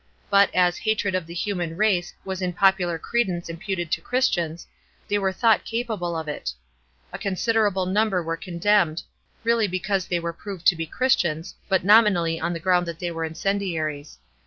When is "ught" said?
5.43-5.63